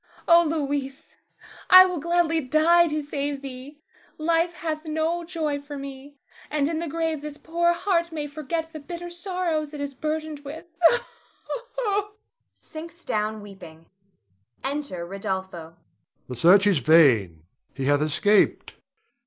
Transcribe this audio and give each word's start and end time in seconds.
Oh, 0.27 0.43
Louis, 0.49 1.13
I 1.69 1.85
will 1.85 1.99
gladly 1.99 2.41
die 2.41 2.87
to 2.87 2.99
save 3.01 3.43
thee. 3.43 3.83
Life 4.17 4.53
hath 4.53 4.85
no 4.85 5.23
joy 5.23 5.61
for 5.61 5.77
me; 5.77 6.17
and 6.49 6.67
in 6.67 6.79
the 6.79 6.87
grave 6.87 7.21
this 7.21 7.37
poor 7.37 7.71
heart 7.73 8.11
may 8.11 8.25
forget 8.25 8.73
the 8.73 8.79
bitter 8.79 9.11
sorrows 9.11 9.75
it 9.75 9.79
is 9.79 9.93
burdened 9.93 10.39
with 10.39 10.65
[sinks 12.55 13.05
down 13.05 13.43
weeping]. 13.43 13.91
[Enter 14.63 15.05
Rodolpho. 15.05 15.51
Rod. 15.65 15.75
The 16.29 16.35
search 16.35 16.65
is 16.65 16.79
vain. 16.79 17.43
He 17.75 17.85
hath 17.85 18.01
escaped. 18.01 18.73